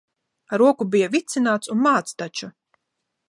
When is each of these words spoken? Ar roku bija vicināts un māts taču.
Ar 0.55 0.59
roku 0.61 0.87
bija 0.95 1.09
vicināts 1.17 1.71
un 1.75 1.85
māts 1.89 2.17
taču. 2.23 2.53